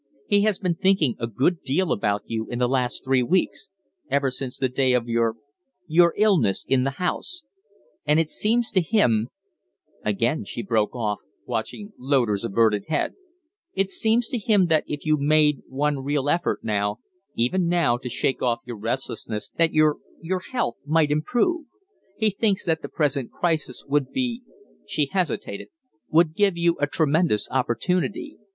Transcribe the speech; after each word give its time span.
He 0.25 0.41
has 0.41 0.57
been 0.57 0.73
thinking 0.73 1.15
a 1.19 1.27
good 1.27 1.61
deal 1.61 1.91
about 1.91 2.23
you 2.25 2.47
in 2.49 2.57
the 2.57 2.67
last 2.67 3.03
three 3.03 3.21
weeks 3.21 3.67
ever 4.09 4.31
since 4.31 4.57
the 4.57 4.67
day 4.67 4.93
of 4.93 5.07
your 5.07 5.35
your 5.85 6.15
illness 6.17 6.65
in 6.67 6.83
the 6.83 6.97
House; 6.97 7.43
and 8.03 8.19
it 8.19 8.27
seems 8.27 8.71
to 8.71 8.81
him," 8.81 9.27
again 10.03 10.43
she 10.43 10.63
broke 10.63 10.95
off, 10.95 11.19
watching 11.45 11.93
Loder's 11.99 12.43
averted 12.43 12.85
head 12.87 13.13
"it 13.75 13.91
seems 13.91 14.27
to 14.29 14.39
him 14.39 14.65
that 14.69 14.83
if 14.87 15.05
you 15.05 15.17
made 15.19 15.61
one 15.67 16.03
real 16.03 16.31
effort 16.31 16.61
now, 16.63 16.97
even 17.35 17.67
now, 17.67 17.97
to 17.97 18.09
shake 18.09 18.41
off 18.41 18.61
your 18.65 18.77
restlessness, 18.77 19.51
that 19.59 19.71
your 19.71 19.97
your 20.19 20.39
health 20.51 20.77
might 20.83 21.11
improve. 21.11 21.67
He 22.17 22.31
thinks 22.31 22.65
that 22.65 22.81
the 22.81 22.89
present 22.89 23.29
crisis 23.29 23.83
would 23.87 24.11
be" 24.11 24.41
she 24.87 25.09
hesitated 25.11 25.67
"would 26.09 26.33
give 26.33 26.57
you 26.57 26.75
a 26.79 26.87
tremendous 26.87 27.47
opportunity. 27.51 28.37